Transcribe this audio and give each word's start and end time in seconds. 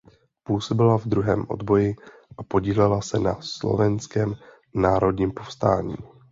Působila 0.43 0.97
v 0.97 1.05
druhém 1.05 1.45
odboji 1.49 1.95
a 2.37 2.43
podílela 2.43 3.01
se 3.01 3.19
na 3.19 3.37
Slovenském 3.41 4.33
národním 4.75 5.31
povstání. 5.31 5.95